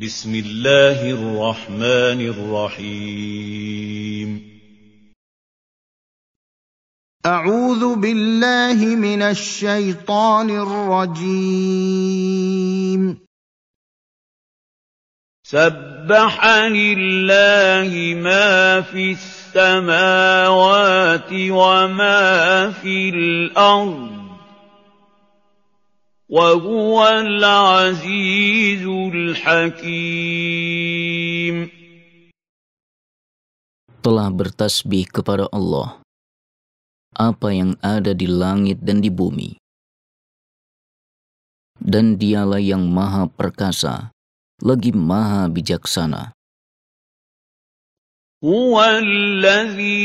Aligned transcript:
بسم 0.00 0.34
الله 0.34 1.10
الرحمن 1.10 2.28
الرحيم. 2.28 4.30
أعوذ 7.26 7.96
بالله 7.96 8.96
من 8.96 9.22
الشيطان 9.22 10.50
الرجيم. 10.50 11.26
سبح 15.42 16.46
لله 16.68 18.14
ما 18.20 18.80
في 18.80 19.12
السماوات 19.12 21.32
وما 21.32 22.70
في 22.70 23.08
الأرض. 23.08 24.25
وهو 26.31 26.95
العزيز 27.07 28.85
الحكيم 29.11 30.41
telah 34.01 34.33
bertasbih 34.33 35.05
kepada 35.11 35.45
Allah 35.51 35.99
apa 37.13 37.51
yang 37.53 37.75
ada 37.83 38.15
di 38.15 38.25
langit 38.31 38.79
dan 38.81 39.03
di 39.03 39.11
bumi 39.11 39.59
dan 41.77 42.15
dialah 42.15 42.63
yang 42.63 42.87
maha 42.87 43.27
perkasa 43.27 44.09
lagi 44.63 44.95
maha 44.95 45.51
bijaksana 45.51 46.31
هو 48.41 48.73
الذي 48.81 50.01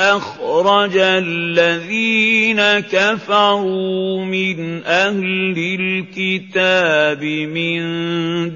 أخرج 0.00 0.96
الذين 0.96 2.60
كفروا 2.80 4.24
من 4.24 4.84
أهل 4.84 5.54
الكتاب 5.80 7.24
من 7.24 7.80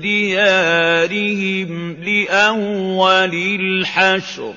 ديارهم 0.00 1.92
لأول 2.02 3.34
الحشر. 3.60 4.54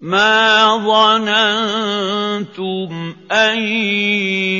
ما 0.00 0.76
ظننتم 2.36 3.16
أن 3.32 3.58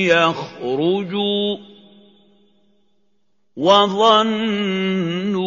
يخرجوا 0.06 1.65
وظنوا 3.56 5.46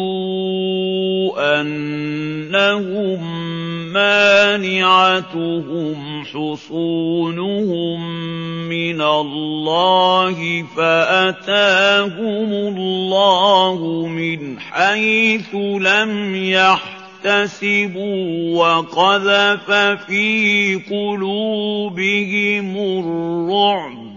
أنهم 1.60 3.20
مانعتهم 3.92 5.96
حصونهم 6.24 8.00
من 8.68 9.00
الله 9.00 10.62
فأتاهم 10.76 12.52
الله 12.52 14.06
من 14.06 14.60
حيث 14.60 15.54
لم 15.54 16.36
يحتسبوا 17.24 18.58
وقذف 18.58 19.70
في 20.06 20.74
قلوبهم 20.90 22.76
الرعب. 22.76 24.09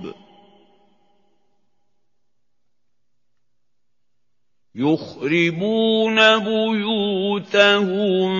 يخربون 4.78 6.38
بيوتهم 6.38 8.30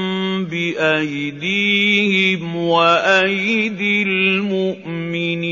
بأيديهم 0.45 2.43
وأيدي 2.57 4.03
المؤمنين 4.03 5.49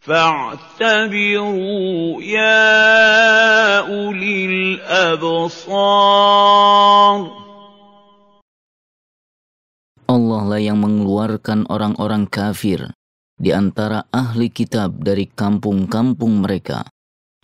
فاعتبروا 0.00 1.42
يا 2.22 2.68
أولي 3.78 4.46
الأبصار 4.46 6.00
Allah 10.10 10.42
lah 10.42 10.58
yang 10.58 10.82
mengeluarkan 10.82 11.70
orang-orang 11.70 12.26
kafir 12.26 12.90
di 13.38 13.54
antara 13.54 14.10
ahli 14.10 14.50
kitab 14.50 14.98
dari 14.98 15.30
kampung-kampung 15.30 16.42
mereka 16.42 16.82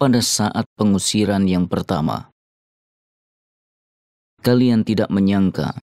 pada 0.02 0.18
saat 0.18 0.66
pengusiran 0.82 1.46
yang 1.46 1.70
pertama. 1.70 2.34
Kalian 4.42 4.82
tidak 4.82 5.14
menyangka 5.14 5.78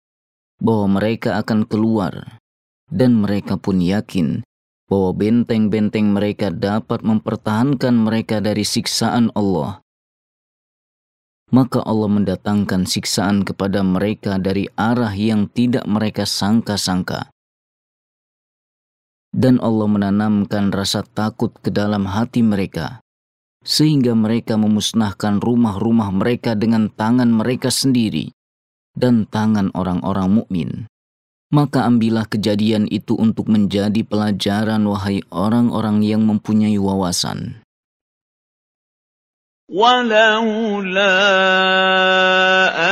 bahwa 0.58 0.98
mereka 0.98 1.38
akan 1.38 1.70
keluar, 1.70 2.42
dan 2.90 3.22
mereka 3.22 3.62
pun 3.62 3.78
yakin 3.78 4.42
bahwa 4.90 5.14
benteng-benteng 5.14 6.18
mereka 6.18 6.50
dapat 6.50 7.06
mempertahankan 7.06 7.94
mereka 7.94 8.42
dari 8.42 8.66
siksaan 8.66 9.30
Allah. 9.38 9.86
Maka 11.54 11.86
Allah 11.86 12.10
mendatangkan 12.10 12.90
siksaan 12.90 13.46
kepada 13.46 13.86
mereka 13.86 14.42
dari 14.42 14.66
arah 14.74 15.14
yang 15.14 15.46
tidak 15.46 15.86
mereka 15.86 16.26
sangka-sangka. 16.26 17.30
Dan 19.30 19.62
Allah 19.62 19.86
menanamkan 19.86 20.74
rasa 20.74 21.06
takut 21.06 21.54
ke 21.62 21.70
dalam 21.70 22.10
hati 22.10 22.42
mereka 22.42 23.06
sehingga 23.62 24.18
mereka 24.18 24.56
memusnahkan 24.56 25.44
rumah-rumah 25.44 26.10
mereka 26.14 26.58
dengan 26.58 26.90
tangan 26.90 27.30
mereka 27.30 27.70
sendiri 27.70 28.34
dan 28.98 29.30
tangan 29.30 29.70
orang-orang 29.78 30.42
mukmin. 30.42 30.72
Maka 31.48 31.88
ambillah 31.88 32.28
kejadian 32.28 32.92
itu 32.92 33.16
untuk 33.16 33.48
menjadi 33.48 34.04
pelajaran 34.04 34.84
wahai 34.84 35.24
orang-orang 35.32 36.04
yang 36.04 36.28
mempunyai 36.28 36.76
wawasan. 36.76 37.64
ولولا 39.70 41.12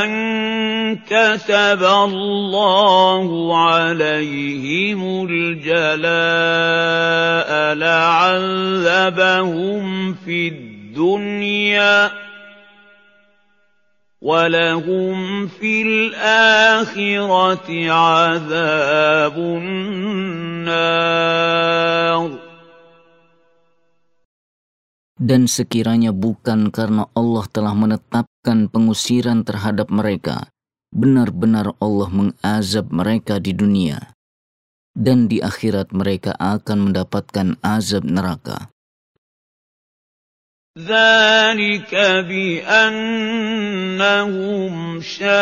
أن 0.03 0.11
كتب 1.07 1.83
الله 1.83 3.57
عليهم 3.67 5.27
الجلاء 5.29 6.15
لعذبهم 7.75 9.33
في 10.13 10.47
الدنيا 10.47 12.11
ولهم 14.21 15.47
في 15.47 15.81
الآخرة 15.81 17.67
عذاب 17.91 19.37
النار 19.37 20.05
Dan 25.24 25.44
sekiranya 25.44 26.16
bukan 26.16 26.72
karena 26.72 27.04
Allah 27.12 27.44
telah 27.52 27.76
menetapkan 27.76 28.72
pengusiran 28.72 29.44
terhadap 29.44 29.92
mereka, 29.92 30.48
benar-benar 30.96 31.76
Allah 31.76 32.08
mengazab 32.08 32.88
mereka 32.88 33.36
di 33.36 33.52
dunia, 33.52 34.16
dan 34.96 35.28
di 35.28 35.44
akhirat 35.44 35.92
mereka 35.92 36.32
akan 36.40 36.88
mendapatkan 36.88 37.60
azab 37.60 38.08
neraka. 38.08 38.72
ذلك 40.78 41.90
بأنهم 42.30 43.14
شاقوا 45.02 45.34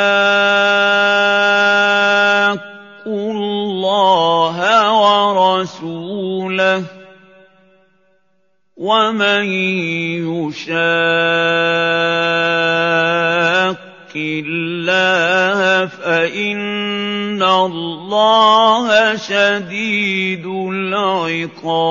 الله 3.07 4.57
ورسوله 5.03 6.85
ومن 8.83 9.45
يشاق 10.23 10.79
الله 14.15 15.87
فإن 15.87 17.43
الله 17.43 19.17
شديد 19.17 20.47
العقاب 20.47 21.89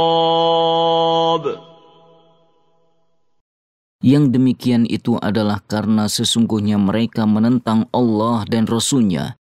Yang 3.97 4.39
demikian 4.39 4.88
itu 4.88 5.19
adalah 5.19 5.59
karena 5.68 6.07
sesungguhnya 6.07 6.79
mereka 6.79 7.27
menentang 7.27 7.91
Allah 7.91 8.47
dan 8.47 8.63
Rasulnya. 8.63 9.35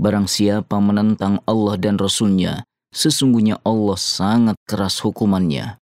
Barang 0.00 0.24
siapa 0.24 0.80
menentang 0.80 1.44
Allah 1.44 1.76
dan 1.76 2.00
Rasulnya, 2.00 2.64
sesungguhnya 2.96 3.60
Allah 3.60 3.98
sangat 4.00 4.56
keras 4.64 5.04
hukumannya. 5.04 5.76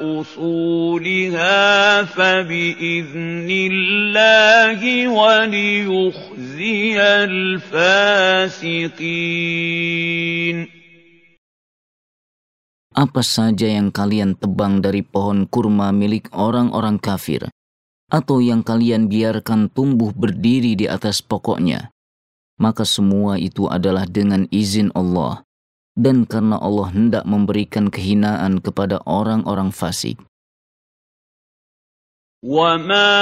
أصولها 0.00 2.02
فبإذن 2.02 3.48
الله 3.50 5.08
وليخزي 5.08 7.02
الفاسقين 7.02 8.76
apa 12.95 13.23
saja 13.23 13.71
yang 13.71 13.87
kalian 13.87 14.35
tebang 14.35 14.83
dari 14.83 14.99
pohon 14.99 15.47
kurma 15.47 15.95
milik 15.95 16.27
orang-orang 16.35 16.99
kafir, 16.99 17.47
atau 18.11 18.43
yang 18.43 18.61
kalian 18.61 19.07
biarkan 19.07 19.71
tumbuh 19.71 20.11
berdiri 20.11 20.75
di 20.75 20.91
atas 20.91 21.23
pokoknya, 21.23 21.95
maka 22.59 22.83
semua 22.83 23.39
itu 23.39 23.71
adalah 23.71 24.03
dengan 24.03 24.43
izin 24.51 24.91
Allah, 24.91 25.47
dan 25.95 26.27
karena 26.27 26.59
Allah 26.59 26.91
hendak 26.91 27.23
memberikan 27.23 27.87
kehinaan 27.87 28.59
kepada 28.59 28.99
orang-orang 29.07 29.71
fasik. 29.71 30.19
وما 32.41 33.21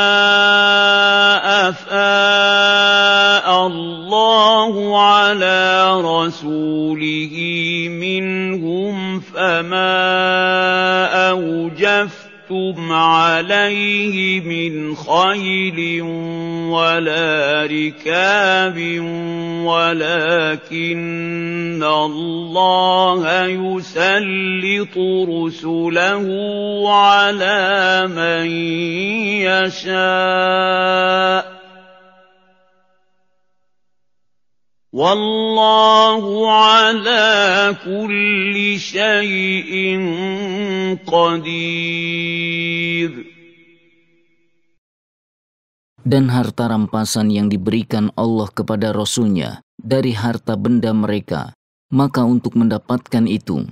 أفاء 1.68 3.48
الله 3.68 4.74
على 4.96 5.60
رسوله 6.00 7.36
فما 9.45 11.31
أوجفتم 11.31 12.93
عليه 12.93 14.41
من 14.41 14.97
خيل 14.97 16.03
ولا 16.73 17.69
ركاب 17.71 18.79
ولكن 19.65 20.85
الله 21.83 23.47
يسلط 23.47 24.99
رسله 25.29 26.27
على 26.95 28.05
من 28.17 28.47
يشاء 29.85 31.54
والله 34.94 36.24
على 36.50 37.26
كل 37.86 38.56
شيء 38.82 39.72
قدير 41.06 42.50
Dan 46.10 46.34
harta 46.34 46.66
rampasan 46.74 47.30
yang 47.30 47.54
diberikan 47.54 48.10
Allah 48.18 48.50
kepada 48.50 48.90
Rasulnya 48.90 49.62
dari 49.78 50.18
harta 50.18 50.58
benda 50.58 50.90
mereka, 50.90 51.54
maka 51.94 52.26
untuk 52.26 52.58
mendapatkan 52.58 53.30
itu, 53.30 53.70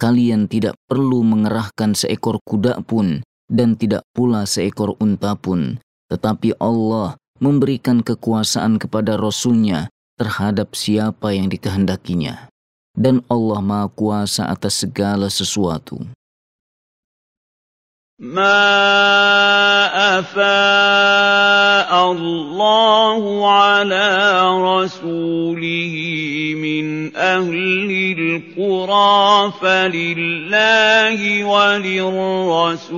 kalian 0.00 0.48
tidak 0.48 0.80
perlu 0.88 1.20
mengerahkan 1.28 1.92
seekor 1.92 2.40
kuda 2.40 2.80
pun 2.88 3.20
dan 3.52 3.76
tidak 3.76 4.00
pula 4.16 4.48
seekor 4.48 4.96
unta 4.96 5.36
pun, 5.36 5.76
tetapi 6.08 6.56
Allah 6.56 7.20
memberikan 7.36 8.00
kekuasaan 8.00 8.80
kepada 8.80 9.20
Rasulnya 9.20 9.92
terhadap 10.18 10.72
siapa 10.78 11.34
yang 11.34 11.50
dikehendakinya. 11.50 12.48
Dan 12.94 13.26
Allah 13.26 13.58
Maha 13.58 13.90
Kuasa 13.90 14.46
atas 14.46 14.78
segala 14.86 15.26
sesuatu. 15.26 15.98
ما 18.14 18.62
أفاء 20.18 21.90
الله 22.12 23.22
على 23.50 24.08
رسوله 24.62 25.94
أهل 27.15 28.15
القرى 28.19 29.53
فلله 29.61 31.43
وللرسول 31.43 32.97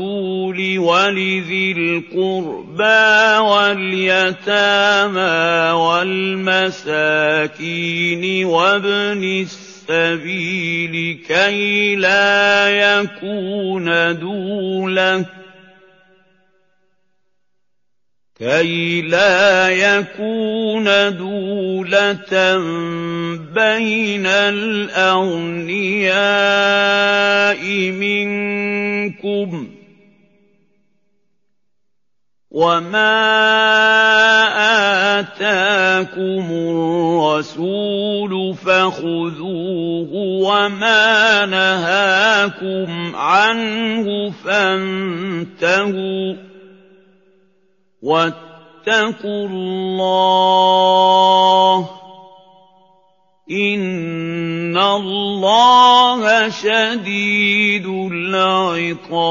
ولذي 0.80 1.72
القربى 1.72 3.38
واليتامى 3.50 5.22
والمساكين 6.52 7.26
وابن 8.46 9.24
السبيل 9.90 11.20
كي 11.28 11.96
لا 11.96 12.70
يكون 12.70 13.86
دولة 14.20 15.41
كي 18.42 19.02
لا 19.02 19.70
يكون 19.70 20.84
دولة 21.18 22.58
بين 23.54 24.26
الأغنياء 24.26 25.62
منكم 27.92 29.68
وما 32.52 33.20
آتاكم 35.20 36.46
الرسول 37.32 38.56
فخذوه 38.56 40.14
وما 40.14 41.46
نهاكم 41.46 43.16
عنه 43.16 44.32
فانتهوا 44.32 46.34
واتقوا 48.03 49.49
الله 49.49 50.37
إن 53.51 54.77
الله 54.77 56.49
شديد 56.49 57.87
العقاب 57.87 59.27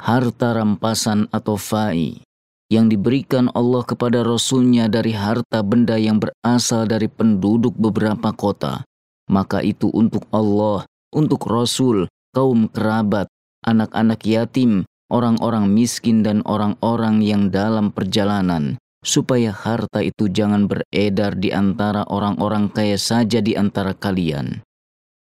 harta 0.00 0.56
rampasan 0.58 1.30
atau 1.30 1.54
fai 1.54 2.18
yang 2.66 2.90
diberikan 2.90 3.46
Allah 3.54 3.86
kepada 3.86 4.26
Rasulnya 4.26 4.90
dari 4.90 5.14
harta 5.14 5.62
benda 5.62 5.94
yang 5.94 6.18
berasal 6.18 6.86
dari 6.90 7.06
penduduk 7.06 7.78
beberapa 7.78 8.34
kota, 8.34 8.82
maka 9.30 9.62
itu 9.62 9.86
untuk 9.90 10.26
Allah, 10.34 10.86
untuk 11.14 11.46
Rasul, 11.46 12.10
kaum 12.34 12.66
kerabat, 12.70 13.26
anak-anak 13.65 14.21
yatim, 14.23 14.85
orang-orang 15.11 15.67
miskin 15.67 16.21
dan 16.21 16.39
orang-orang 16.45 17.19
yang 17.19 17.51
dalam 17.51 17.91
perjalanan, 17.91 18.79
supaya 19.03 19.51
harta 19.51 19.99
itu 19.99 20.31
jangan 20.31 20.69
beredar 20.69 21.35
di 21.35 21.51
antara 21.51 22.07
orang-orang 22.07 22.71
kaya 22.71 22.95
saja 22.95 23.43
di 23.43 23.57
antara 23.57 23.91
kalian. 23.91 24.63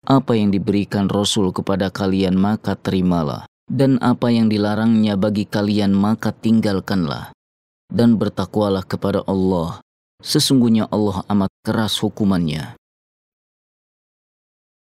Apa 0.07 0.39
yang 0.39 0.55
diberikan 0.55 1.11
Rasul 1.11 1.51
kepada 1.51 1.91
kalian 1.91 2.39
maka 2.39 2.79
terimalah. 2.79 3.43
Dan 3.69 4.01
apa 4.01 4.33
yang 4.33 4.49
dilarangnya 4.49 5.13
bagi 5.13 5.45
kalian 5.45 5.93
maka 5.93 6.33
tinggalkanlah. 6.33 7.29
Dan 7.85 8.17
bertakwalah 8.17 8.81
kepada 8.81 9.21
Allah. 9.29 9.83
Sesungguhnya 10.25 10.89
Allah 10.89 11.21
amat 11.29 11.51
keras 11.61 12.01
hukumannya 12.01 12.78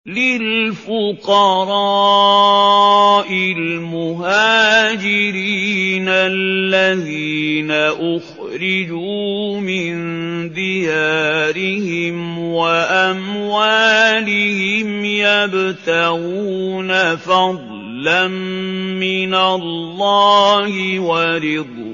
للفقراء 0.06 1.26
المهاجرين 3.58 4.86
الذين 6.10 7.72
أخرجوا 7.72 9.60
من 9.60 9.96
ديارهم 10.54 12.40
وأموالهم 12.40 13.66
يبتغون 15.06 16.46
فضلا 17.16 18.28
من 18.28 19.34
الله 19.34 21.00
ورضوانا. 21.00 21.85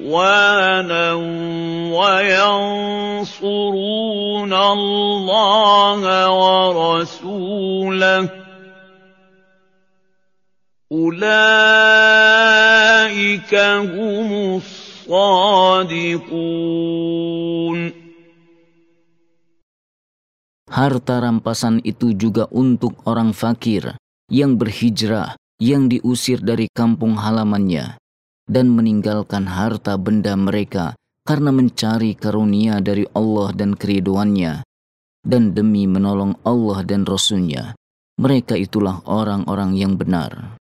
وينصرون 3.26 4.52
الله 4.52 6.02
ورسوله 6.30 8.28
أولئك 10.92 11.54
هم 13.54 14.30
الصادقون 14.56 15.46
Harta 20.66 21.22
rampasan 21.22 21.80
itu 21.88 22.10
juga 22.12 22.50
untuk 22.52 23.00
orang 23.08 23.32
fakir 23.32 23.96
yang 24.28 24.58
berhijrah 24.60 25.38
yang 25.62 25.88
diusir 25.88 26.42
dari 26.44 26.68
kampung 26.68 27.16
halamannya 27.16 27.96
dan 28.50 28.70
meninggalkan 28.70 29.50
harta 29.50 29.98
benda 29.98 30.38
mereka 30.38 30.94
karena 31.26 31.50
mencari 31.50 32.14
karunia 32.14 32.78
dari 32.78 33.02
Allah 33.10 33.50
dan 33.50 33.74
keriduannya 33.74 34.62
dan 35.26 35.50
demi 35.50 35.90
menolong 35.90 36.38
Allah 36.46 36.86
dan 36.86 37.02
Rasulnya. 37.02 37.74
Mereka 38.16 38.54
itulah 38.56 39.02
orang-orang 39.04 39.74
yang 39.76 39.98
benar. 39.98 40.56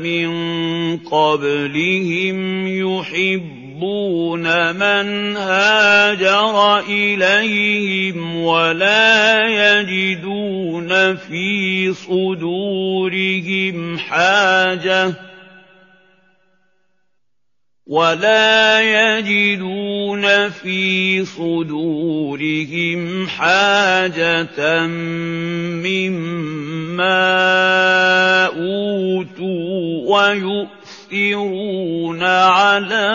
من 0.02 0.28
قبلهم 1.06 2.38
يحبون 2.66 3.67
يحبون 3.79 4.75
من 4.75 5.37
هاجر 5.37 6.79
إليهم 6.79 8.43
ولا 8.43 9.47
يجدون 9.47 11.15
في 11.15 11.93
صدورهم 11.93 13.97
حاجة 13.97 15.13
ولا 17.87 18.81
يجدون 18.81 20.49
في 20.49 21.25
صدورهم 21.25 23.27
حاجة 23.27 24.87
مما 25.87 26.45
أوتوا 28.45 30.09
ويؤثرون 31.11 32.23
على 32.23 33.09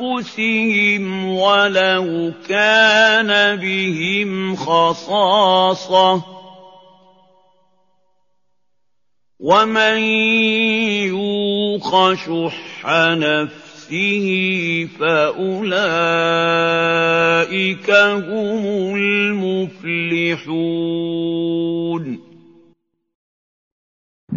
أنفسهم 0.00 1.28
ولو 1.28 2.32
كان 2.48 3.56
بهم 3.56 4.56
خصاصة. 4.56 6.22
ومن 9.40 9.98
يوق 11.08 12.14
شح 12.14 12.86
نفسه 13.14 14.88
فأولئك 15.00 15.60
هم 17.90 18.94
المفلحون. 18.96 20.28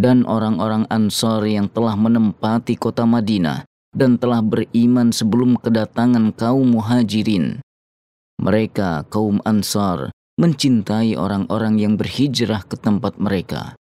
Dan 0.01 0.25
orang-orang 0.25 0.89
Ansar 0.89 1.45
yang 1.45 1.69
telah 1.69 1.93
menempati 1.93 2.73
kota 2.73 3.05
Madinah 3.05 3.69
dan 3.93 4.17
telah 4.17 4.41
beriman 4.41 5.13
sebelum 5.13 5.61
kedatangan 5.61 6.33
kaum 6.33 6.73
muhajirin. 6.73 7.61
Mereka, 8.41 9.05
kaum 9.13 9.37
Ansar, 9.45 10.09
mencintai 10.41 11.13
orang-orang 11.13 11.77
yang 11.77 11.93
berhijrah 12.01 12.65
ke 12.65 12.81
tempat 12.81 13.21
mereka 13.21 13.77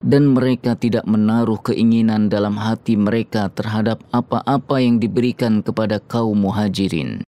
dan 0.00 0.32
mereka 0.32 0.72
tidak 0.80 1.04
menaruh 1.04 1.60
keinginan 1.60 2.32
dalam 2.32 2.56
hati 2.56 2.96
mereka 2.96 3.52
terhadap 3.52 4.00
apa-apa 4.10 4.80
yang 4.80 4.96
diberikan 4.96 5.60
kepada 5.60 6.00
kaum 6.00 6.40
muhajirin. 6.40 7.20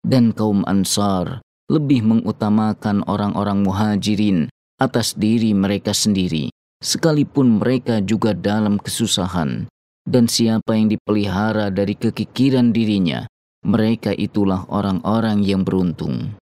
Dan 0.00 0.32
kaum 0.32 0.64
ansar 0.64 1.44
lebih 1.68 2.00
mengutamakan 2.00 3.04
orang-orang 3.04 3.60
muhajirin 3.60 4.48
atas 4.80 5.12
diri 5.12 5.52
mereka 5.52 5.92
sendiri, 5.92 6.48
sekalipun 6.83 7.63
mereka 7.63 8.03
juga 8.03 8.35
dalam 8.35 8.75
kesusahan. 8.77 9.71
Dan 10.03 10.27
siapa 10.27 10.75
yang 10.75 10.91
dipelihara 10.91 11.71
dari 11.71 11.95
kekikiran 11.95 12.75
dirinya, 12.75 13.23
mereka 13.63 14.11
itulah 14.11 14.67
orang-orang 14.67 15.39
yang 15.47 15.63
beruntung. 15.63 16.35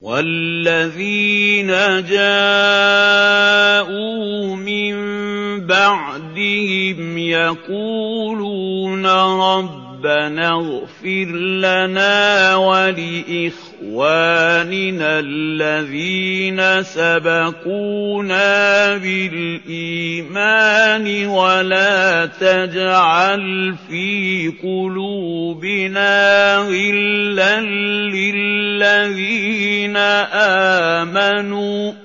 والذين 0.00 1.68
جاءوا 2.08 2.96
من 4.56 4.94
بعدهم 5.68 7.18
يقولون 7.18 9.06
ربنا 10.05 10.49
اغفر 10.49 11.25
لنا 11.35 12.55
ولإخواننا 12.55 13.59
الذين 15.19 16.83
سبقونا 16.83 18.47
بالإيمان 18.97 20.45
ولا 21.27 22.25
تجعل 22.25 23.75
في 23.89 24.53
قلوبنا 24.63 26.55
غلا 26.55 27.61
للذين 28.11 29.97
آمنوا 30.97 32.04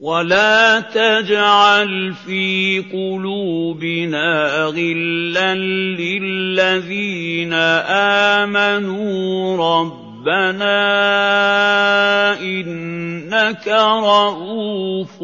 ولا 0.00 0.80
تجعل 0.80 2.16
في 2.24 2.80
قلوبنا 2.88 4.28
غلا 4.72 5.52
للذين 6.00 7.52
امنوا 8.40 9.20
ربنا 9.60 10.80
انك 12.40 13.66
رءوف 14.08 15.16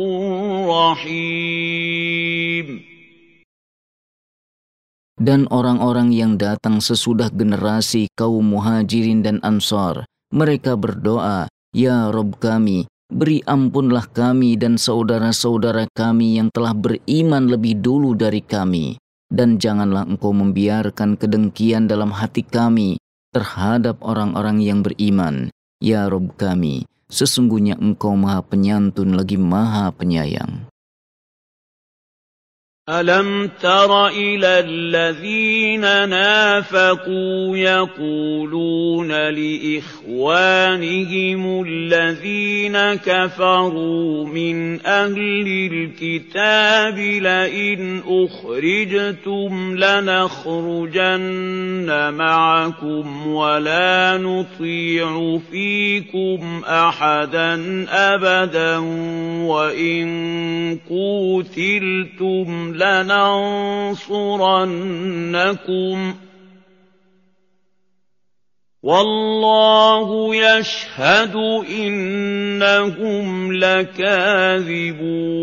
رحيم 0.68 2.68
Dan 5.16 5.48
orang-orang 5.48 6.12
yang 6.12 6.36
datang 6.36 6.84
sesudah 6.84 7.32
generasi 7.32 8.12
kaum 8.12 8.52
muhajirin 8.52 9.24
dan 9.24 9.40
ansar, 9.40 10.04
mereka 10.28 10.76
berdoa, 10.76 11.48
Ya 11.72 12.12
Rob 12.12 12.36
kami, 12.36 12.84
beri 13.10 13.40
ampunlah 13.46 14.06
kami 14.10 14.58
dan 14.58 14.76
saudara-saudara 14.76 15.88
kami 15.94 16.38
yang 16.38 16.52
telah 16.52 16.74
beriman 16.74 17.48
lebih 17.48 17.78
dulu 17.80 18.12
dari 18.18 18.42
kami. 18.44 18.98
Dan 19.26 19.58
janganlah 19.58 20.06
engkau 20.06 20.30
membiarkan 20.30 21.18
kedengkian 21.18 21.90
dalam 21.90 22.14
hati 22.14 22.46
kami 22.46 22.94
terhadap 23.34 23.98
orang-orang 24.06 24.62
yang 24.62 24.86
beriman. 24.86 25.50
Ya 25.82 26.06
Rob 26.06 26.38
kami, 26.38 26.86
sesungguhnya 27.10 27.74
engkau 27.76 28.14
maha 28.14 28.40
penyantun 28.46 29.18
lagi 29.18 29.34
maha 29.34 29.90
penyayang. 29.90 30.70
ألم 32.90 33.50
تر 33.62 34.06
إلى 34.06 34.60
الذين 34.60 35.80
نافقوا 36.08 37.56
يقولون 37.56 39.08
لإخوانهم 40.28 40.84
الذين 41.66 42.94
كفروا 42.94 44.26
من 44.26 44.86
أهل 44.86 45.68
الكتاب 45.72 46.98
لئن 46.98 48.02
أخرجتم 48.06 49.76
لنخرجن 49.76 51.06
معكم 52.14 53.26
ولا 53.26 54.18
نطيع 54.22 55.38
فيكم 55.50 56.62
أحدا 56.64 57.86
أبدا 57.88 58.76
وإن 59.46 60.78
قوتلتم 60.88 62.75
لننصرنكم 62.75 63.97
والله 68.81 70.09
يشهد 70.35 71.35
إنهم 71.69 73.53
لكاذبون 73.53 75.41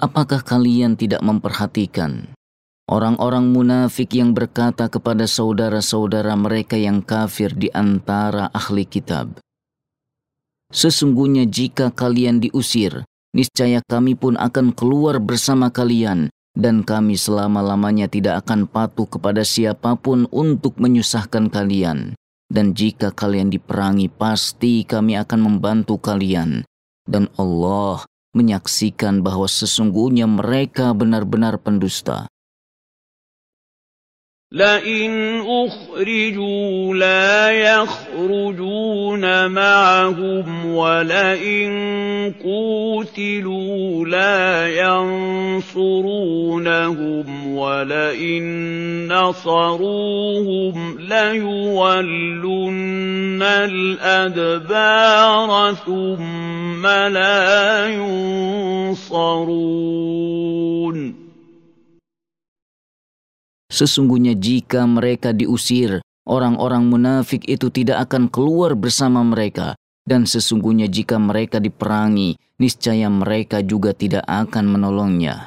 Apakah 0.00 0.40
kalian 0.40 0.96
tidak 0.96 1.20
memperhatikan 1.20 2.32
orang-orang 2.88 3.52
munafik 3.52 4.16
yang 4.16 4.32
berkata 4.32 4.88
kepada 4.88 5.28
saudara-saudara 5.28 6.32
mereka 6.40 6.80
yang 6.80 7.04
kafir 7.04 7.52
di 7.52 7.68
antara 7.68 8.48
ahli 8.48 8.88
kitab? 8.88 9.36
Sesungguhnya 10.72 11.44
jika 11.44 11.92
kalian 11.92 12.40
diusir, 12.40 13.04
niscaya 13.35 13.83
kami 13.83 14.15
pun 14.15 14.39
akan 14.39 14.71
keluar 14.71 15.19
bersama 15.19 15.67
kalian, 15.67 16.31
dan 16.55 16.87
kami 16.87 17.19
selama-lamanya 17.19 18.07
tidak 18.07 18.47
akan 18.47 18.65
patuh 18.65 19.05
kepada 19.05 19.43
siapa 19.43 19.99
pun 19.99 20.23
untuk 20.31 20.79
menyusahkan 20.79 21.51
kalian. 21.51 22.15
Dan 22.47 22.71
jika 22.71 23.11
kalian 23.11 23.51
diperangi, 23.51 24.07
pasti 24.07 24.87
kami 24.87 25.19
akan 25.19 25.39
membantu 25.43 25.99
kalian. 25.99 26.63
Dan 27.03 27.27
Allah 27.35 28.07
menyaksikan 28.31 29.19
bahwa 29.19 29.49
sesungguhnya 29.51 30.25
mereka 30.29 30.95
benar-benar 30.95 31.59
pendusta. 31.59 32.31
لئن 34.55 35.41
أخرجوا 35.41 36.95
لا 36.95 37.51
يخرجون 37.51 39.51
معهم 39.51 40.65
ولئن 40.65 42.33
قوتلوا 42.43 44.05
لا 44.05 44.67
ينصرونهم 45.67 47.57
ولئن 47.57 49.13
نصروهم 49.13 50.97
ليولن 50.99 52.45
الأدبار 54.23 55.75
ثم 55.85 56.87
لا 56.87 57.87
ينصرون 57.87 59.25
Sesungguhnya 63.74 64.34
jika 64.34 64.82
mereka 64.84 65.30
diusir, 65.30 66.02
orang-orang 66.26 66.90
munafik 66.90 67.46
itu 67.46 67.70
tidak 67.70 68.10
akan 68.10 68.26
keluar 68.26 68.74
bersama 68.74 69.22
mereka. 69.22 69.78
Dan 70.02 70.26
sesungguhnya 70.26 70.90
jika 70.90 71.22
mereka 71.22 71.62
diperangi, 71.62 72.34
niscaya 72.58 73.06
mereka 73.06 73.62
juga 73.62 73.94
tidak 73.94 74.26
akan 74.26 74.66
menolongnya. 74.66 75.46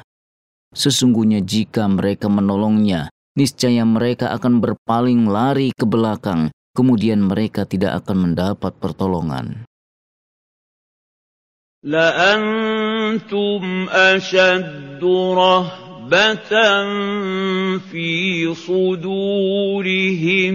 Sesungguhnya 0.72 1.44
jika 1.44 1.84
mereka 1.84 2.32
menolongnya, 2.32 3.12
niscaya 3.36 3.84
mereka 3.84 4.32
akan 4.32 4.64
berpaling 4.64 5.28
lari 5.28 5.70
ke 5.76 5.84
belakang, 5.84 6.48
kemudian 6.72 7.22
mereka 7.28 7.68
tidak 7.68 8.02
akan 8.02 8.32
mendapat 8.32 8.72
pertolongan. 8.80 9.68
أَنتُمْ 11.84 13.62
أَشَدُّ 13.92 15.04
رَهْبَةً 15.36 15.87
فِي 17.90 18.54
صُدُورِهِم 18.54 20.54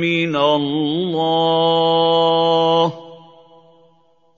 مِّنَ 0.00 0.36
اللَّهِ ۚ 0.36 2.92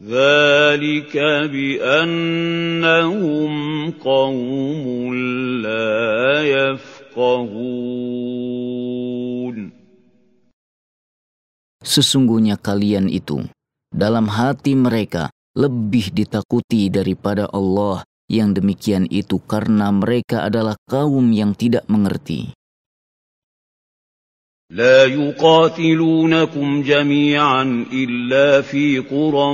ذَٰلِكَ 0.03 1.15
بِأَنَّهُمْ 1.55 3.53
قَوْمٌ 4.03 5.15
لَّا 5.63 6.43
يَفْقَهُونَ 6.43 8.03
Sesungguhnya 11.83 12.63
kalian 12.63 13.11
itu, 13.11 13.43
dalam 13.93 14.31
hati 14.31 14.79
mereka 14.79 15.35
lebih 15.53 16.09
ditakuti 16.15 16.89
daripada 16.89 17.45
Allah 17.53 18.01
yang 18.28 18.52
demikian 18.54 19.08
itu 19.08 19.40
karena 19.40 19.92
mereka 19.92 20.44
adalah 20.44 20.76
kaum 20.88 21.32
yang 21.32 21.56
tidak 21.56 21.88
mengerti. 21.88 22.52
لا 24.70 25.06
يقاتلونكم 25.06 26.82
جميعا 26.82 27.86
إلا 27.94 28.62
في 28.62 29.00
قرى 29.00 29.54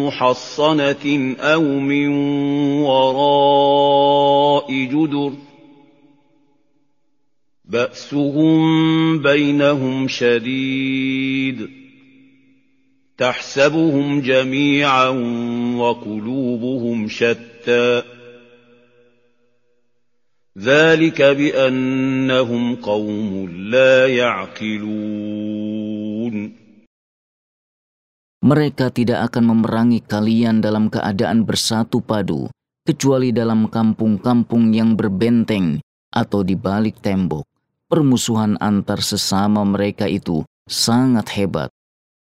محصنة 0.00 1.34
أو 1.40 1.62
من 1.62 2.08
وراء 2.80 4.72
جدر. 4.84 5.32
بأسهم 7.64 8.62
بينهم 9.18 10.08
شديد. 10.08 11.68
تحسبهم 13.18 14.20
جميعا 14.20 15.08
وقلوبهم 15.76 17.08
شتى 17.65 18.03
ذلك 20.57 21.19
بأنهم 21.21 22.63
قوم 22.75 23.49
لا 23.69 24.07
يعقلون 24.07 25.41
Mereka 28.41 28.89
tidak 28.89 29.29
akan 29.29 29.53
memerangi 29.53 30.01
kalian 30.01 30.65
dalam 30.65 30.89
keadaan 30.89 31.45
bersatu 31.45 32.01
padu, 32.01 32.49
kecuali 32.81 33.29
dalam 33.29 33.69
kampung-kampung 33.69 34.73
yang 34.73 34.97
berbenteng 34.97 35.77
atau 36.09 36.41
di 36.41 36.57
balik 36.57 37.05
tembok. 37.05 37.45
Permusuhan 37.85 38.57
antar 38.57 39.05
sesama 39.05 39.61
mereka 39.61 40.09
itu 40.09 40.41
sangat 40.65 41.29
hebat. 41.37 41.69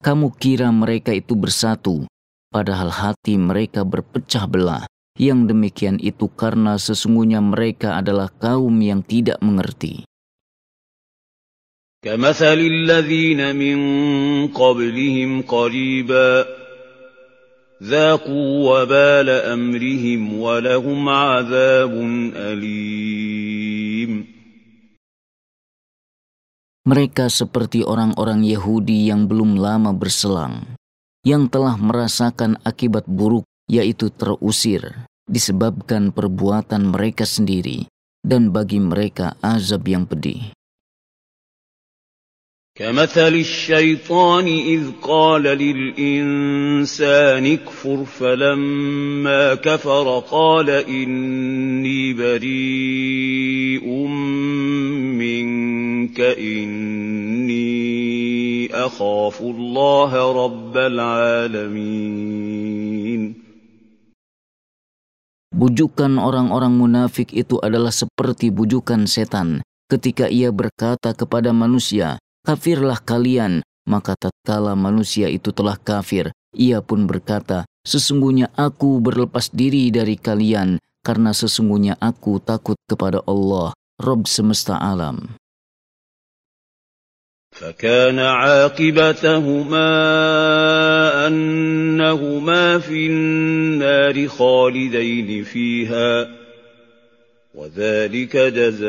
Kamu 0.02 0.34
kira 0.34 0.74
mereka 0.74 1.14
itu 1.14 1.38
bersatu, 1.38 2.02
padahal 2.50 2.90
hati 2.90 3.38
mereka 3.38 3.86
berpecah 3.86 4.50
belah. 4.50 4.90
Yang 5.18 5.40
demikian 5.50 5.96
itu 5.98 6.30
karena 6.30 6.78
sesungguhnya 6.78 7.42
mereka 7.42 7.98
adalah 7.98 8.30
kaum 8.30 8.78
yang 8.78 9.02
tidak 9.02 9.42
mengerti. 9.42 10.06
كمثل 11.98 12.58
الذين 12.62 13.56
من 13.58 13.78
قبلهم 14.54 15.42
قريبا 15.42 16.46
ذاقوا 17.82 18.50
وبال 18.70 19.28
أمرهم 19.28 20.20
ولهم 20.38 21.00
عذاب 21.08 21.92
أليم 22.38 24.12
Mereka 26.88 27.28
seperti 27.28 27.84
orang-orang 27.84 28.48
Yahudi 28.48 29.12
yang 29.12 29.28
belum 29.28 29.60
lama 29.60 29.92
berselang, 29.92 30.78
yang 31.20 31.44
telah 31.44 31.76
merasakan 31.76 32.56
akibat 32.64 33.04
buruk 33.04 33.44
yaitu 33.72 34.08
terusir 34.08 35.04
disebabkan 35.28 36.10
perbuatan 36.10 36.88
mereka 36.88 37.28
sendiri 37.28 37.84
dan 38.24 38.50
bagi 38.50 38.80
mereka 38.80 39.36
azab 39.44 39.84
yang 39.86 40.08
pedih. 40.08 40.56
كمثل 42.78 43.34
الشيطان 43.34 44.46
إذ 44.46 45.02
قال 45.02 45.42
للإنسان 45.42 47.46
اكفر 47.46 48.04
فلما 48.04 49.54
كفر 49.54 50.22
قال 50.30 50.70
إني 50.70 52.14
بريء 52.14 53.86
منك 55.18 56.20
إني 56.38 57.58
أخاف 58.74 59.40
الله 59.40 60.44
رب 60.44 60.76
العالمين 60.76 62.51
Bujukan 65.53 66.17
orang-orang 66.17 66.73
munafik 66.73 67.29
itu 67.29 67.61
adalah 67.61 67.93
seperti 67.93 68.49
bujukan 68.49 69.05
setan 69.05 69.61
ketika 69.85 70.25
ia 70.25 70.49
berkata 70.49 71.13
kepada 71.13 71.53
manusia, 71.53 72.17
kafirlah 72.41 72.97
kalian. 72.97 73.61
Maka 73.83 74.15
tatkala 74.15 74.79
manusia 74.79 75.27
itu 75.27 75.51
telah 75.51 75.75
kafir, 75.75 76.31
ia 76.55 76.79
pun 76.79 77.03
berkata, 77.03 77.67
sesungguhnya 77.83 78.47
aku 78.55 79.03
berlepas 79.03 79.51
diri 79.51 79.91
dari 79.91 80.15
kalian 80.15 80.79
karena 81.03 81.35
sesungguhnya 81.35 81.99
aku 81.99 82.39
takut 82.39 82.79
kepada 82.87 83.19
Allah, 83.27 83.75
Rob 83.99 84.23
semesta 84.23 84.79
alam. 84.79 85.35
فكان 87.62 88.18
عاقبتهما 88.22 89.90
أنهما 91.26 92.78
في 92.78 93.06
النار 93.10 94.14
خالدين 94.28 95.44
فيها 95.44 96.28
وذلك 97.54 98.36
جزاء 98.36 98.88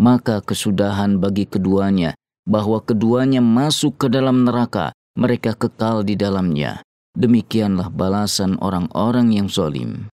Maka 0.00 0.40
kesudahan 0.40 1.20
bagi 1.20 1.44
keduanya 1.44 2.16
bahwa 2.48 2.80
keduanya 2.80 3.44
masuk 3.44 4.00
ke 4.00 4.08
dalam 4.08 4.48
neraka, 4.48 4.96
mereka 5.12 5.52
kekal 5.52 6.00
di 6.08 6.16
dalamnya. 6.16 6.80
Demikianlah 7.12 7.92
balasan 7.92 8.56
orang-orang 8.64 9.36
yang 9.36 9.52
zalim. 9.52 10.08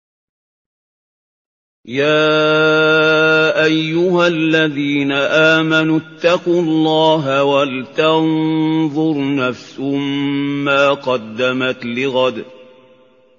يا 1.90 3.66
أيها 3.66 4.28
الذين 4.28 5.12
آمنوا 5.58 6.00
اتقوا 6.00 6.62
الله 6.62 7.44
ولتنظر 7.44 9.16
نفس 9.36 9.80
ما 10.70 10.94
قدمت 10.94 11.86
لغد 11.86 12.46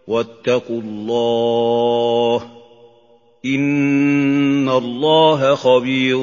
واتقوا 0.06 0.80
الله 0.82 2.42
إن 3.46 4.68
الله 4.68 5.54
خبير 5.54 6.18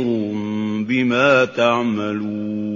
بما 0.84 1.46
تعملون 1.56 2.68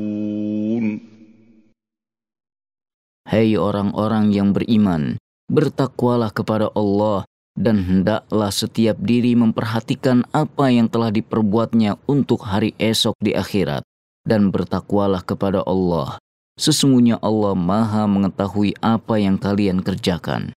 Hai 3.31 3.55
orang-orang 3.55 4.35
yang 4.35 4.51
beriman, 4.51 5.15
bertakwalah 5.47 6.35
kepada 6.35 6.67
Allah 6.75 7.23
dan 7.60 7.80
hendaklah 7.80 8.52
setiap 8.52 9.00
diri 9.00 9.32
memperhatikan 9.32 10.28
apa 10.30 10.68
yang 10.68 10.92
telah 10.92 11.08
diperbuatnya 11.08 11.96
untuk 12.04 12.44
hari 12.44 12.76
esok 12.76 13.16
di 13.16 13.32
akhirat 13.32 13.80
dan 14.28 14.52
bertakwalah 14.52 15.24
kepada 15.24 15.64
Allah. 15.64 16.20
Sesungguhnya 16.60 17.16
Allah 17.20 17.56
Maha 17.56 18.04
mengetahui 18.08 18.76
apa 18.84 19.16
yang 19.16 19.40
kalian 19.40 19.80
kerjakan. 19.80 20.52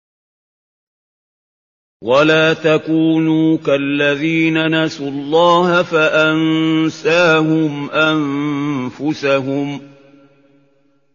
ولا 1.98 2.54
تكونوا 2.54 3.58
كالذين 3.58 4.54
نسوا 4.70 5.10
الله 5.10 5.84
فأنساهم 5.84 7.74
أنفسهم 7.90 9.68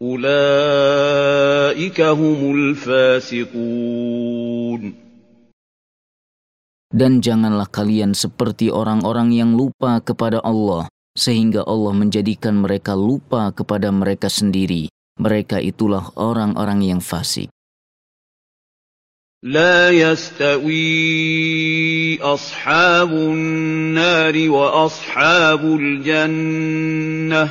أولئك 0.03 2.01
هم 2.01 2.55
الفاسقون 2.59 3.62
Dan 6.93 7.25
janganlah 7.25 7.73
kalian 7.73 8.12
seperti 8.12 8.69
orang-orang 8.69 9.33
yang 9.33 9.57
lupa 9.57 10.05
kepada 10.05 10.45
Allah, 10.45 10.93
sehingga 11.17 11.65
Allah 11.65 11.97
menjadikan 11.97 12.61
mereka 12.61 12.93
lupa 12.93 13.49
kepada 13.57 13.88
mereka 13.88 14.29
sendiri. 14.29 14.93
Mereka 15.17 15.61
itulah 15.61 16.12
orang-orang 16.17 16.85
yang 16.85 17.01
fasik. 17.01 17.49
لا 19.43 19.91
يستوي 19.91 20.79
أصحاب 22.23 23.11
النار 23.11 24.51
وأصحاب 24.51 25.65
الجنة 25.65 27.49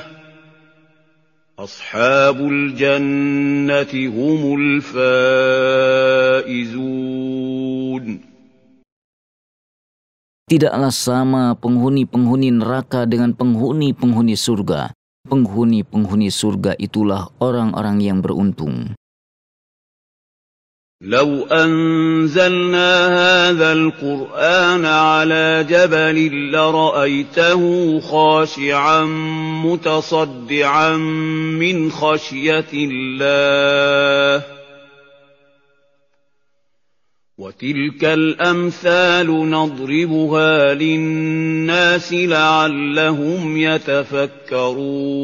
أصحاب 1.60 2.40
الجنة 2.48 3.92
هم 4.08 4.56
الفائزون 6.48 6.72
Tidaklah 10.52 10.92
sama 10.92 11.56
penghuni-penghuni 11.56 12.52
neraka 12.52 13.08
dengan 13.08 13.32
penghuni-penghuni 13.32 14.36
surga. 14.36 14.92
penghuni-penghuni 15.22 16.34
surga 16.34 16.74
itulah 16.82 17.30
orang-orang 17.38 18.02
yang 18.02 18.20
beruntung. 18.26 18.98
لو 21.02 21.50
أنزلنا 21.50 22.90
هذا 23.10 23.74
القرآن 23.74 24.86
على 24.86 25.66
جبل 25.70 26.52
لرأيته 26.54 27.62
خاشعا 28.00 29.02
متصدعا 29.66 30.98
من 31.58 31.92
خشية 31.92 32.70
الله 32.74 34.55
وتلك 37.42 37.98
الأمثال 38.06 39.26
نضربها 39.26 40.74
للناس 40.78 42.14
لعلهم 42.14 43.42
يتفكرون 43.58 45.18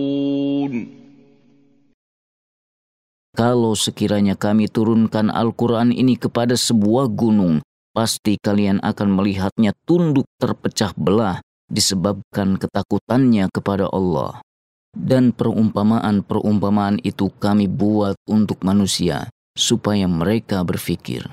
Kalau 3.38 3.78
sekiranya 3.78 4.34
kami 4.34 4.66
turunkan 4.66 5.30
Al-Quran 5.30 5.94
ini 5.94 6.18
kepada 6.18 6.58
sebuah 6.58 7.06
gunung, 7.13 7.62
pasti 7.94 8.34
kalian 8.42 8.82
akan 8.82 9.13
melihatnya 9.13 9.78
tunduk 9.86 10.26
terpecah 10.42 10.90
belah 10.98 11.38
disebabkan 11.70 12.58
ketakutannya 12.58 13.46
kepada 13.54 13.94
Allah. 13.94 14.42
Dan 14.90 15.38
perumpamaan-perumpamaan 15.38 16.98
itu 17.06 17.30
kami 17.38 17.70
buat 17.70 18.18
untuk 18.26 18.66
manusia, 18.66 19.30
supaya 19.54 20.10
mereka 20.10 20.66
berfikir. 20.66 21.30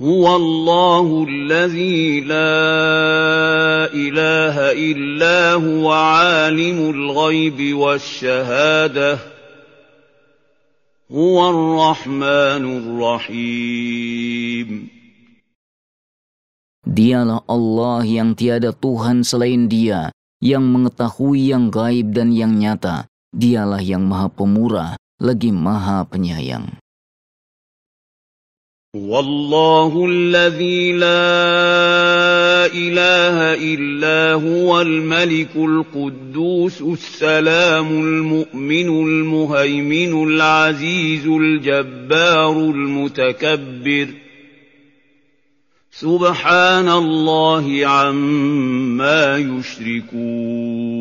هو 0.00 0.36
الله 0.36 1.26
الذي 1.28 2.20
لا 2.20 2.64
إله 3.92 4.56
إلا 4.72 5.52
هو 5.60 5.92
عالم 5.92 6.78
الغيب 6.90 7.76
والشهادة 7.76 9.18
هو 11.12 11.50
الرحمن 11.50 12.64
الرحيم 12.80 14.68
Dialah 16.82 17.46
Allah 17.48 18.04
yang 18.04 18.36
tiada 18.36 18.74
Tuhan 18.74 19.24
selain 19.24 19.64
dia, 19.70 20.12
yang 20.44 20.66
mengetahui 20.66 21.48
yang 21.54 21.72
gaib 21.72 22.12
dan 22.12 22.34
yang 22.34 22.52
nyata. 22.58 23.08
Dialah 23.32 23.80
yang 23.80 24.04
maha 24.04 24.28
pemurah, 24.28 25.00
lagi 25.16 25.54
maha 25.54 26.04
penyayang. 26.04 26.81
والله 28.92 30.04
الذي 30.04 30.92
لا 30.92 32.68
إله 32.68 33.36
إلا 33.56 34.32
هو 34.36 34.80
الملك 34.80 35.56
القدوس 35.56 36.82
السلام 36.82 37.88
المؤمن 37.88 38.88
المهيمن 38.88 40.12
العزيز 40.28 41.26
الجبار 41.26 42.52
المتكبر. 42.52 44.08
سبحان 45.90 46.88
الله 46.88 47.86
عما 47.86 49.36
يشركون. 49.40 50.92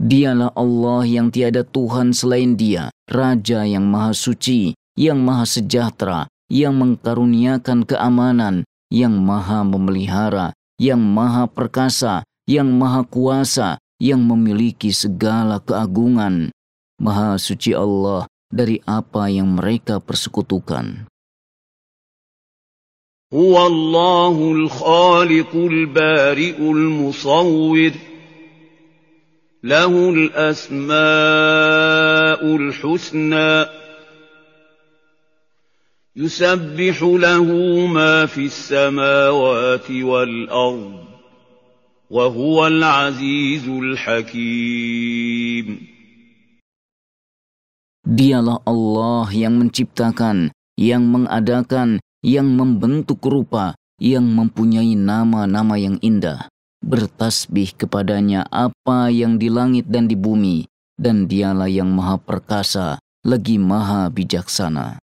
Dialah 0.00 0.56
Allah 0.56 1.04
yang 1.04 1.28
tiada 1.28 1.68
Tuhan 1.68 2.16
selain 2.16 2.56
dia, 2.56 2.88
Raja 3.12 3.68
yang 3.68 3.84
maha 3.86 4.16
suci, 4.16 4.72
yang 4.97 5.21
maha 5.21 5.45
sejahtera, 5.45 6.25
yang 6.49 6.73
mengkaruniakan 6.79 7.85
keamanan, 7.85 8.65
yang 8.89 9.13
maha 9.19 9.61
memelihara, 9.61 10.55
yang 10.81 10.99
maha 10.99 11.45
perkasa, 11.45 12.25
yang 12.49 12.71
maha 12.73 13.05
kuasa, 13.05 13.77
yang 14.01 14.23
memiliki 14.25 14.89
segala 14.89 15.61
keagungan. 15.61 16.49
Maha 16.97 17.37
suci 17.37 17.77
Allah 17.77 18.25
dari 18.49 18.81
apa 18.89 19.29
yang 19.29 19.53
mereka 19.59 20.01
persekutukan. 20.01 21.05
هو 23.33 23.67
الله 23.67 24.51
الخالق 24.51 25.51
البارئ 25.55 26.59
المصور 26.71 27.91
له 29.63 30.09
الأسماء 30.09 30.95
الحسنى 32.55 33.65
يسبح 36.17 36.97
له 37.03 37.45
ما 37.85 38.25
في 38.25 38.49
السماوات 38.49 39.85
والأرض 39.85 40.93
وهو 42.09 42.67
العزيز 42.67 43.65
الحكيم 43.69 45.67
Dialah 48.07 48.63
Allah 48.63 49.27
yang 49.35 49.59
menciptakan, 49.59 50.55
yang 50.79 51.05
mengadakan, 51.05 51.99
yang 52.23 52.49
membentuk 52.49 53.19
rupa, 53.19 53.75
yang 53.99 54.25
mempunyai 54.25 54.95
nama-nama 54.95 55.75
yang 55.75 55.99
indah. 55.99 56.47
Bertasbih 56.81 57.75
kepadanya 57.75 58.47
apa 58.47 59.11
yang 59.11 59.35
di 59.35 59.51
langit 59.51 59.91
dan 59.91 60.07
di 60.07 60.15
bumi, 60.15 60.65
dan 60.95 61.27
dialah 61.27 61.67
yang 61.67 61.91
maha 61.91 62.15
perkasa, 62.15 62.95
lagi 63.27 63.59
maha 63.59 64.07
bijaksana. 64.07 65.00